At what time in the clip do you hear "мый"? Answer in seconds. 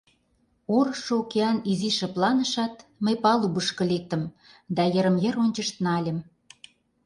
3.03-3.15